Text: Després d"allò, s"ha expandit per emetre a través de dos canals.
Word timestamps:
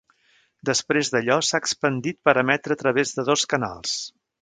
Després 0.69 1.11
d"allò, 1.17 1.37
s"ha 1.45 1.61
expandit 1.65 2.19
per 2.29 2.37
emetre 2.45 2.79
a 2.79 2.83
través 2.87 3.17
de 3.19 3.31
dos 3.33 3.49
canals. 3.57 3.99